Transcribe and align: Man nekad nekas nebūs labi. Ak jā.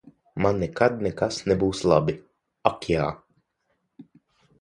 Man 0.43 0.59
nekad 0.61 0.95
nekas 1.07 1.37
nebūs 1.51 1.81
labi. 1.91 2.15
Ak 2.71 2.89
jā. 2.95 3.05